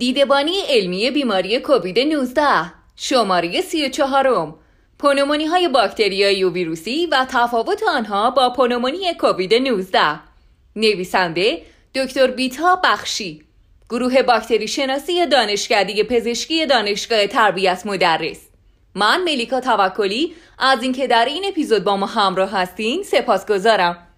[0.00, 2.42] دیدبانی علمی بیماری کووید 19
[2.96, 4.54] شماره 34
[4.98, 10.20] پنومونی های باکتریایی و ویروسی و تفاوت آنها با پنومونی کووید 19
[10.76, 11.62] نویسنده
[11.94, 13.42] دکتر بیتا بخشی.
[13.90, 18.40] گروه باکتری شناسی دانشکده پزشکی دانشگاه تربیت مدرس.
[18.94, 24.09] من ملیکا توکلی از اینکه در این اپیزود با ما همراه هستین سپاسگزارم.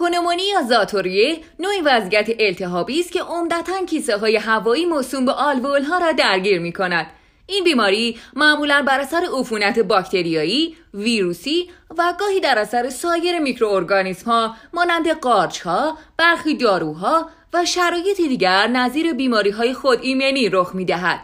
[0.00, 5.82] پنومونی یا زاتوریه نوعی وضعیت التهابی است که عمدتا کیسه های هوایی موسوم به آلوول
[5.82, 7.06] ها را درگیر می کند.
[7.46, 14.56] این بیماری معمولا بر اثر عفونت باکتریایی، ویروسی و گاهی در اثر سایر میکروارگانیسم ها
[14.72, 20.84] مانند قارچ ها، برخی داروها و شرایط دیگر نظیر بیماری های خود ایمنی رخ می
[20.84, 21.20] دهد.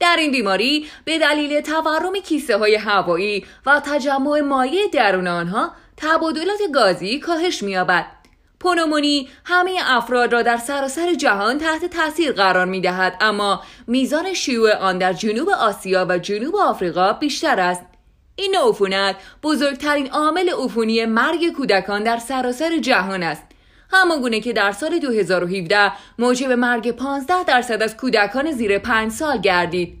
[0.00, 5.72] در این بیماری به دلیل تورم کیسه های هوایی و تجمع مایع درون آنها
[6.04, 8.06] تبادلات گازی کاهش می‌یابد.
[8.60, 14.76] پنومونی همه افراد را در سراسر جهان تحت تاثیر قرار می دهد اما میزان شیوع
[14.76, 17.82] آن در جنوب آسیا و جنوب آفریقا بیشتر است.
[18.36, 23.42] این عفونت بزرگترین عامل عفونی مرگ کودکان در سراسر جهان است.
[23.90, 29.98] همانگونه که در سال 2017 موجب مرگ 15 درصد از کودکان زیر 5 سال گردید.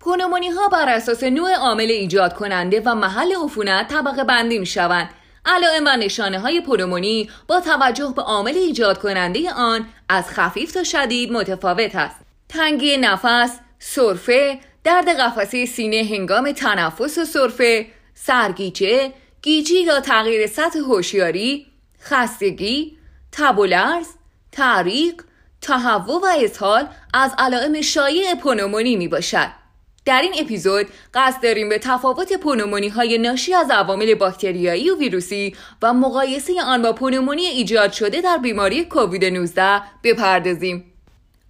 [0.00, 5.08] پنومونی ها بر اساس نوع عامل ایجاد کننده و محل عفونت طبقه بندی می شوند
[5.46, 10.84] علائم و نشانه های پنومونی با توجه به عامل ایجاد کننده آن از خفیف تا
[10.84, 12.16] شدید متفاوت است.
[12.48, 20.78] تنگی نفس، سرفه، درد قفسه سینه هنگام تنفس و سرفه، سرگیجه، گیجی یا تغییر سطح
[20.78, 21.66] هوشیاری،
[22.02, 22.98] خستگی،
[23.32, 24.06] تب و لرز،
[24.52, 25.22] تعریق،
[25.60, 29.63] تهوع و اسهال از علائم شایع پنومونی می باشد.
[30.04, 35.56] در این اپیزود قصد داریم به تفاوت پنومونی های ناشی از عوامل باکتریایی و ویروسی
[35.82, 40.84] و مقایسه آن با پنومونی ایجاد شده در بیماری کووید 19 بپردازیم.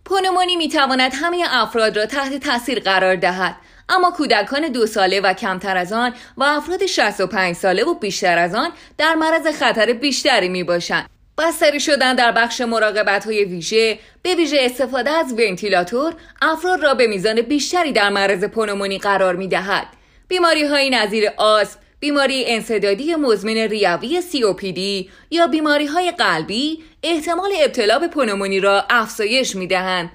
[0.05, 3.57] پنومونی می تواند همه افراد را تحت تاثیر قرار دهد
[3.89, 8.55] اما کودکان دو ساله و کمتر از آن و افراد 65 ساله و بیشتر از
[8.55, 11.14] آن در معرض خطر بیشتری می باشند.
[11.39, 17.07] بستری شدن در بخش مراقبت های ویژه به ویژه استفاده از ونتیلاتور افراد را به
[17.07, 19.87] میزان بیشتری در معرض پنومونی قرار می دهد.
[20.29, 27.99] بیماری های نظیر آسم، بیماری انصدادی مزمن ریوی COPD یا بیماری های قلبی احتمال ابتلا
[27.99, 30.11] به پنومونی را افزایش می دهند.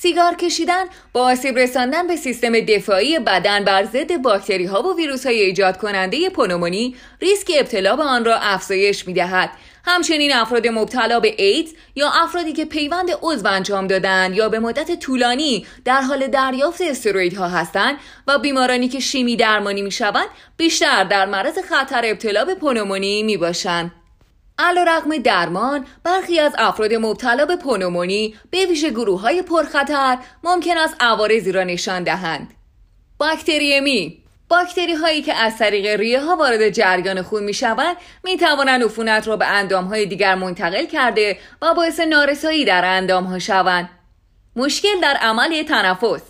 [0.00, 5.26] سیگار کشیدن با آسیب رساندن به سیستم دفاعی بدن بر ضد باکتری ها و ویروس
[5.26, 9.50] های ایجاد کننده پنومونی ریسک ابتلا به آن را افزایش می دهد.
[9.84, 15.00] همچنین افراد مبتلا به ایدز یا افرادی که پیوند عضو انجام دادند یا به مدت
[15.00, 21.26] طولانی در حال دریافت استروئیدها هستند و بیمارانی که شیمی درمانی می شوند بیشتر در
[21.26, 23.92] معرض خطر ابتلا به پنومونی می باشند.
[24.58, 30.96] رقم درمان برخی از افراد مبتلا به پنومونی به ویژه گروه های پرخطر ممکن است
[31.00, 32.54] عوارضی را نشان دهند.
[33.18, 38.84] باکتریمی باکتری هایی که از طریق ریه ها وارد جریان خون می شوند می توانند
[38.84, 43.90] عفونت را به اندام های دیگر منتقل کرده و باعث نارسایی در اندام ها شوند.
[44.56, 46.22] مشکل در عمل تنفس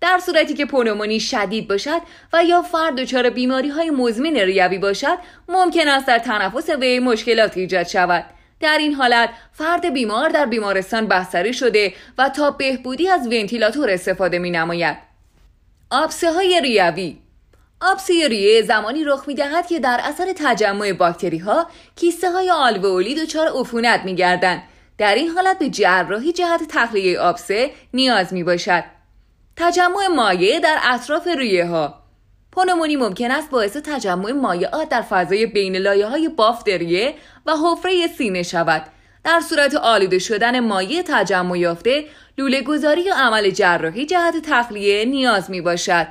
[0.00, 2.00] در صورتی که پنومونی شدید باشد
[2.32, 7.56] و یا فرد دچار بیماری های مزمن ریوی باشد ممکن است در تنفس وی مشکلات
[7.56, 8.24] ایجاد شود
[8.60, 14.38] در این حالت فرد بیمار در بیمارستان بستری شده و تا بهبودی از ونتیلاتور استفاده
[14.38, 14.96] می نماید.
[15.90, 17.18] آبسه های ریوی
[17.80, 21.66] آبسه ریه زمانی رخ می دهد که در اثر تجمع باکتری ها
[21.96, 24.62] کیسته های آلوئولی دچار عفونت می گردن.
[24.98, 28.84] در این حالت به جراحی جهت تخلیه آبسه نیاز می باشد.
[29.60, 32.02] تجمع مایع در اطراف ریه ها
[32.52, 37.14] پنومونی ممکن است باعث تجمع مایعات در فضای بین لایه های بافت ریه
[37.46, 38.82] و حفره سینه شود.
[39.24, 42.04] در صورت آلوده شدن مایع تجمع یافته
[42.38, 46.06] لوله گذاری یا عمل جراحی جهت تخلیه نیاز می باشد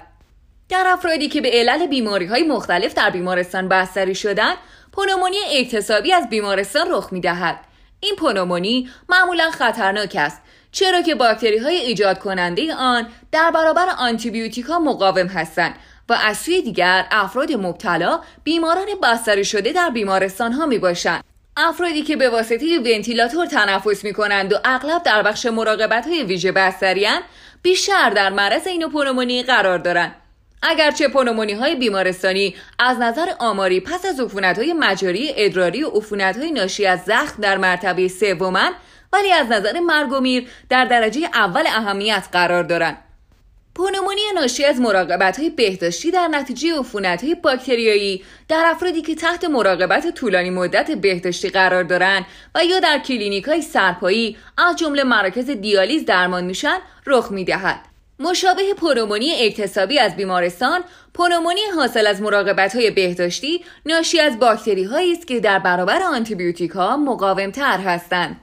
[0.69, 4.57] در افرادی که به علل بیماری های مختلف در بیمارستان بستری شدند
[4.93, 7.59] پنومونی اکتسابی از بیمارستان رخ می دهد.
[8.07, 14.65] این پنومونی معمولا خطرناک است چرا که باکتری های ایجاد کننده آن در برابر آنتیبیوتیک
[14.65, 15.75] ها مقاوم هستند
[16.09, 21.23] و از سوی دیگر افراد مبتلا بیماران بستری شده در بیمارستان ها می باشند.
[21.57, 26.51] افرادی که به واسطه ونتیلاتور تنفس می کنند و اغلب در بخش مراقبت های ویژه
[26.51, 27.21] بستریان
[27.61, 30.15] بیشتر در معرض این پنومونی قرار دارند.
[30.61, 36.37] اگرچه پنومونی های بیمارستانی از نظر آماری پس از عفونت های مجاری ادراری و عفونت
[36.37, 38.71] های ناشی از زخم در مرتبه سومن
[39.13, 42.97] ولی از نظر مرگ و میر در درجه اول اهمیت قرار دارند.
[43.75, 49.45] پنومونی ناشی از مراقبت های بهداشتی در نتیجه عفونت های باکتریایی در افرادی که تحت
[49.45, 52.25] مراقبت طولانی مدت بهداشتی قرار دارند
[52.55, 57.79] و یا در کلینیک های سرپایی از جمله مراکز دیالیز درمان میشن رخ می‌دهد
[58.19, 60.83] مشابه پنومونی اکتسابی از بیمارستان
[61.13, 66.71] پنومونی حاصل از مراقبت های بهداشتی ناشی از باکتری هایی است که در برابر آنتیبیوتیک
[66.71, 68.41] ها مقاوم تر هستند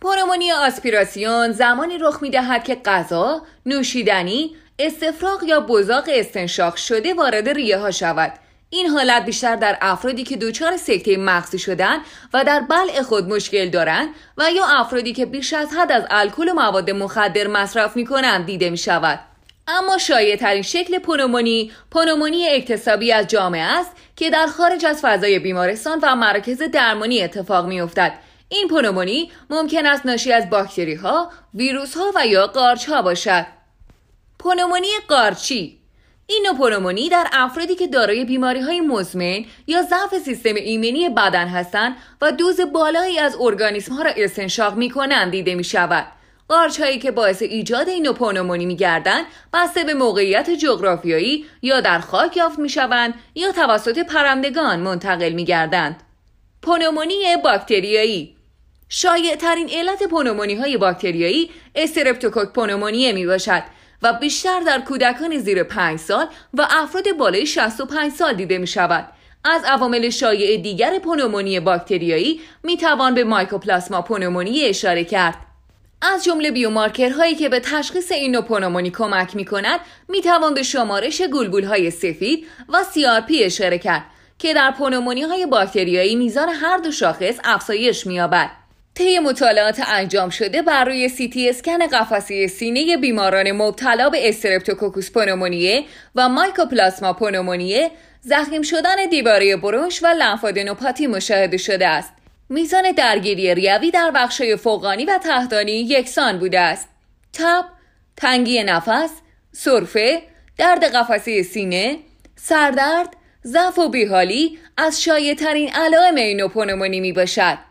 [0.00, 7.48] پنومونی آسپیراسیون زمانی رخ می دهد که غذا، نوشیدنی، استفراغ یا بزاق استنشاق شده وارد
[7.48, 8.32] ریه ها شود.
[8.70, 11.98] این حالت بیشتر در افرادی که دچار سکته مغزی شدن
[12.34, 16.48] و در بلع خود مشکل دارند و یا افرادی که بیش از حد از الکل
[16.48, 19.20] و مواد مخدر مصرف می کنند دیده می شود.
[19.68, 25.38] اما شایع ترین شکل پنومونی پنومونی اکتسابی از جامعه است که در خارج از فضای
[25.38, 28.18] بیمارستان و مراکز درمانی اتفاق می افتد
[28.48, 33.46] این پنومونی ممکن است ناشی از باکتری ها، ویروس ها و یا قارچ ها باشد.
[34.38, 35.77] پنومونی قارچی
[36.30, 41.48] این نوع پنومونی در افرادی که دارای بیماری های مزمن یا ضعف سیستم ایمنی بدن
[41.48, 46.06] هستند و دوز بالایی از ارگانیسم ها را استنشاق می کنند دیده می شود.
[46.48, 51.80] قارچ هایی که باعث ایجاد این نوع پنومونی می گردند بسته به موقعیت جغرافیایی یا
[51.80, 56.02] در خاک یافت می شوند یا توسط پرندگان منتقل می گردند.
[56.62, 58.36] پنومونی باکتریایی
[58.88, 63.62] شایع ترین علت پنومونی های باکتریایی استرپتوکوک پنومونیه می باشد
[64.02, 69.08] و بیشتر در کودکان زیر 5 سال و افراد بالای 65 سال دیده می شود.
[69.44, 75.34] از عوامل شایع دیگر پنومونی باکتریایی می توان به مایکوپلاسما پنومونی اشاره کرد.
[76.02, 80.62] از جمله بیومارکرهایی که به تشخیص این نوع پنومونی کمک می کند می توان به
[80.62, 82.84] شمارش گلبول های سفید و
[83.26, 84.04] CRP اشاره کرد
[84.38, 88.50] که در پنومونی های باکتریایی میزان هر دو شاخص افزایش می‌یابد.
[88.98, 95.10] طی مطالعات انجام شده بر روی سی تی اسکن قفسه سینه بیماران مبتلا به استرپتوکوکوس
[95.10, 95.84] پنومونیه
[96.14, 97.90] و مایکوپلاسما پنومونیه
[98.20, 102.12] زخیم شدن دیواره برونش و لنفادنوپاتی مشاهده شده است.
[102.48, 106.88] میزان درگیری ریوی در بخشای فوقانی و تحتانی یکسان بوده است.
[107.32, 107.64] تب،
[108.16, 109.10] تنگی نفس،
[109.52, 110.22] سرفه،
[110.56, 111.98] درد قفسه سینه،
[112.36, 115.36] سردرد، ضعف و بیحالی از شایع
[115.74, 117.67] علائم این پنومونی می باشد.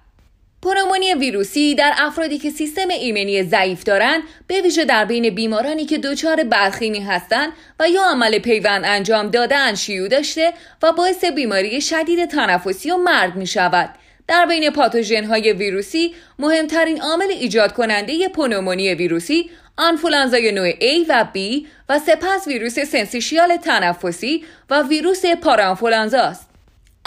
[0.61, 5.97] پنومونی ویروسی در افرادی که سیستم ایمنی ضعیف دارند به ویژه در بین بیمارانی که
[5.97, 12.25] دچار برخیمی هستند و یا عمل پیوند انجام دادن شیوع داشته و باعث بیماری شدید
[12.29, 13.89] تنفسی و مرگ می شود.
[14.27, 21.25] در بین پاتوژن های ویروسی مهمترین عامل ایجاد کننده پنومونی ویروسی آنفولانزای نوع A و
[21.35, 26.56] B و سپس ویروس سنسیشیال تنفسی و ویروس پارانفولانزا است.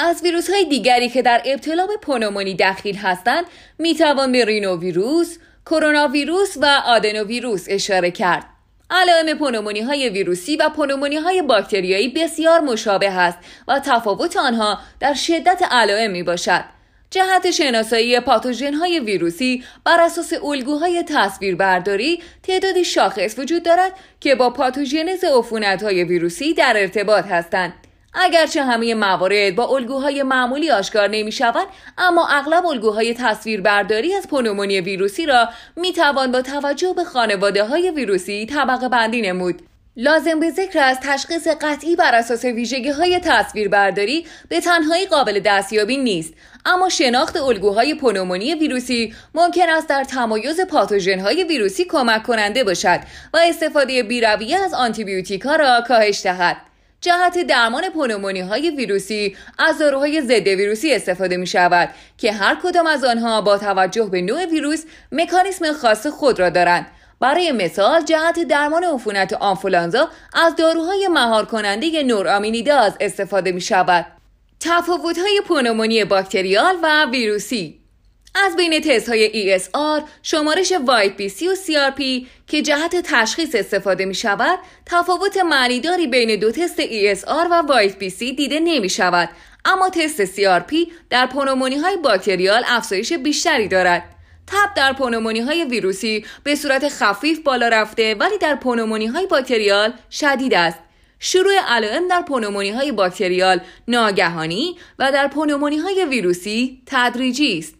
[0.03, 3.45] از ویروس های دیگری که در ابتلا به پنومونی دخیل هستند
[3.79, 8.45] می توان به رینوویروس، کرونا ویروس و آدنوویروس اشاره کرد.
[8.91, 13.39] علائم پنومونی های ویروسی و پنومونی های باکتریایی بسیار مشابه است
[13.69, 16.65] و تفاوت آنها در شدت علائم می باشد.
[17.11, 24.51] جهت شناسایی پاتوژن های ویروسی بر اساس الگوهای تصویربرداری تعدادی شاخص وجود دارد که با
[24.51, 27.73] پاتوژنز عفونت های ویروسی در ارتباط هستند
[28.15, 31.67] اگرچه همه موارد با الگوهای معمولی آشکار نمی شوند
[31.99, 37.91] اما اغلب الگوهای تصویربرداری از پنومونی ویروسی را می توان با توجه به خانواده های
[37.91, 39.63] ویروسی طبقه بندی نمود.
[39.97, 45.97] لازم به ذکر است تشخیص قطعی بر اساس ویژگی های تصویربرداری به تنهایی قابل دستیابی
[45.97, 52.65] نیست اما شناخت الگوهای پنومونی ویروسی ممکن است در تمایز پاتوژن های ویروسی کمک کننده
[52.65, 53.01] باشد
[53.35, 56.70] و استفاده بیرویه از آنتیبیوتیک ها را کاهش دهد.
[57.01, 61.89] جهت درمان پنومونی های ویروسی از داروهای ضد ویروسی استفاده می شود
[62.19, 66.87] که هر کدام از آنها با توجه به نوع ویروس مکانیسم خاص خود را دارند
[67.21, 74.07] برای مثال جهت درمان عفونت آنفولانزا از داروهای مهار کننده نورامینیداز استفاده می شود.
[74.61, 77.80] تفاوت های پنومونی باکتریال و ویروسی
[78.35, 80.73] از بین های ESR، شمارش
[81.29, 87.47] سی و CRP که جهت تشخیص استفاده می شود، تفاوت معنیداری بین دو تست ESR
[87.51, 89.29] و سی دیده نمی شود،
[89.65, 90.75] اما تست CRP
[91.11, 94.03] در پنومونی های باکتریال افزایش بیشتری دارد.
[94.47, 99.93] تب در پنومونی های ویروسی به صورت خفیف بالا رفته ولی در پنومونی های باکتریال
[100.11, 100.79] شدید است.
[101.19, 107.80] شروع علائم در پنومونی های باکتریال ناگهانی و در پنومونی های ویروسی تدریجی است.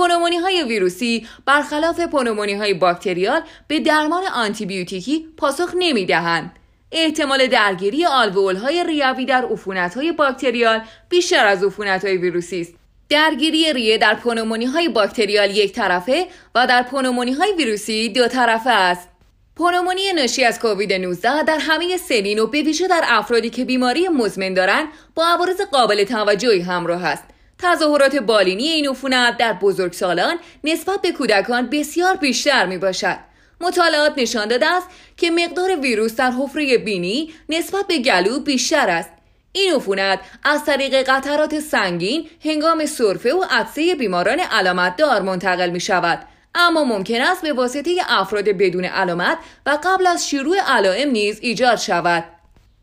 [0.00, 6.52] پنومونی های ویروسی برخلاف پنومونی های باکتریال به درمان آنتیبیوتیکی پاسخ نمی دهند.
[6.92, 12.74] احتمال درگیری آلوئول های ریوی در عفونت های باکتریال بیشتر از عفونت های ویروسی است.
[13.08, 18.70] درگیری ریه در پنومونی های باکتریال یک طرفه و در پنومونی های ویروسی دو طرفه
[18.70, 19.08] است.
[19.56, 24.54] پنومونی ناشی از کووید 19 در همه سنین و به در افرادی که بیماری مزمن
[24.54, 27.24] دارند با عوارض قابل توجهی همراه است.
[27.62, 33.16] تظاهرات بالینی این عفونت در بزرگسالان نسبت به کودکان بسیار بیشتر می باشد.
[33.60, 34.86] مطالعات نشان داده است
[35.16, 39.10] که مقدار ویروس در حفره بینی نسبت به گلو بیشتر است.
[39.52, 45.80] این عفونت از طریق قطرات سنگین هنگام سرفه و عطسه بیماران علامت دار منتقل می
[45.80, 51.38] شود اما ممکن است به واسطه افراد بدون علامت و قبل از شروع علائم نیز
[51.42, 52.24] ایجاد شود.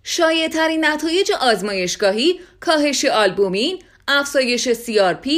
[0.04, 5.30] شایع ترین نتایج آزمایشگاهی کاهش آلبومین، افزایش CRP،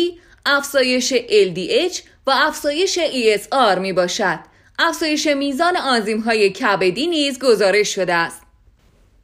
[0.46, 1.98] افزایش LDH
[2.28, 4.40] و افزایش ESR می باشد.
[4.80, 8.42] افزایش میزان آنزیم های کبدی نیز گزارش شده است.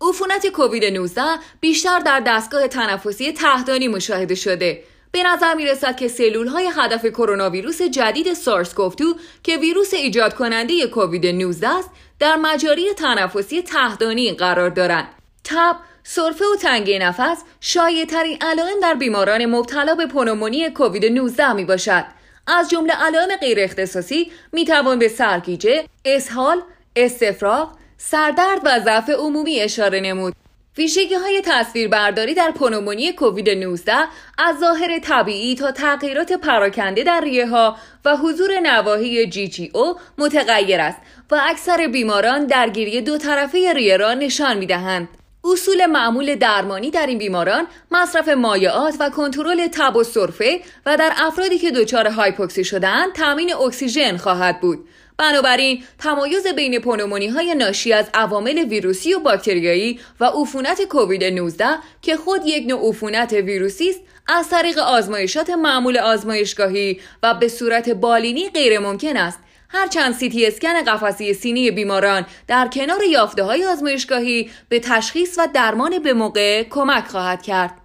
[0.02, 1.22] عفونت کووید 19
[1.60, 7.06] بیشتر در دستگاه تنفسی تحتانی مشاهده شده به نظر می رسد که سلول های هدف
[7.06, 8.96] کرونا ویروس جدید سارس کوف
[9.44, 15.08] که ویروس ایجاد کننده کووید 19 است در مجاری تنفسی تحتانی قرار دارند.
[15.44, 15.76] تب،
[16.08, 21.66] سرفه و تنگی نفس شایع ترین علائم در بیماران مبتلا به پنومونی کووید 19 می
[21.66, 22.06] باشد.
[22.48, 26.62] از جمله علائم غیر اختصاصی می توان به سرگیجه، اسهال،
[26.96, 30.34] استفراغ، سردرد و ضعف عمومی اشاره نمود.
[30.78, 33.94] ویژگی های تصویربرداری در پنومونی کووید 19
[34.38, 39.96] از ظاهر طبیعی تا تغییرات پراکنده در ریه ها و حضور نواحی جی جی او
[40.18, 40.98] متغیر است
[41.32, 45.08] و اکثر بیماران درگیری دو طرفه ریه را نشان می دهند.
[45.52, 51.14] اصول معمول درمانی در این بیماران مصرف مایعات و کنترل تب و سرفه و در
[51.18, 54.88] افرادی که دچار هایپوکسی شدهاند تامین اکسیژن خواهد بود.
[55.18, 61.66] بنابراین تمایز بین پنومونی های ناشی از عوامل ویروسی و باکتریایی و عفونت کووید 19
[62.02, 67.90] که خود یک نوع عفونت ویروسی است از طریق آزمایشات معمول آزمایشگاهی و به صورت
[67.90, 69.40] بالینی غیر ممکن است.
[69.70, 76.00] هرچند سیتی اسکن قفسه سینه بیماران در کنار یافته های آزمایشگاهی به تشخیص و درمان
[76.00, 77.82] به موقع کمک خواهد کرد.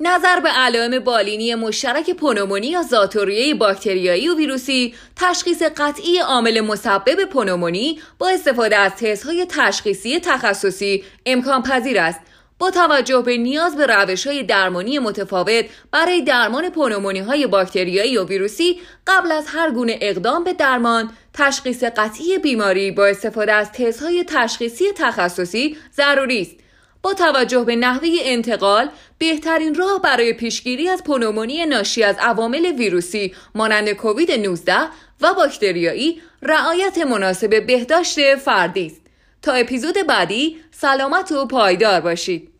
[0.00, 7.24] نظر به علائم بالینی مشترک پنومونی یا زاتوریه باکتریایی و ویروسی تشخیص قطعی عامل مسبب
[7.24, 12.20] پنومونی با استفاده از تستهای تشخیصی تخصصی امکان پذیر است
[12.58, 18.24] با توجه به نیاز به روش های درمانی متفاوت برای درمان پنومونی های باکتریایی و
[18.24, 24.24] ویروسی قبل از هر گونه اقدام به درمان تشخیص قطعی بیماری با استفاده از تستهای
[24.24, 26.56] تشخیصی تخصصی ضروری است.
[27.02, 33.34] با توجه به نحوه انتقال بهترین راه برای پیشگیری از پنومونی ناشی از عوامل ویروسی
[33.54, 34.74] مانند کووید 19
[35.20, 39.05] و باکتریایی رعایت مناسب بهداشت فردی است.
[39.46, 42.55] تا اپیزود بعدی سلامت و پایدار باشید.